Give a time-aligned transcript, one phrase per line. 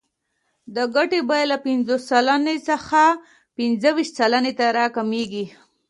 [0.75, 3.01] د ګټې بیه له پنځوس سلنې څخه
[3.57, 5.45] پنځه ویشت سلنې ته راکمېږي